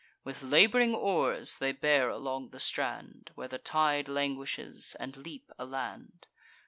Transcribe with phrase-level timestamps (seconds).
[0.23, 5.65] With lab'ring oars they bear along the strand, Where the tide languishes, and leap a
[5.65, 6.25] land.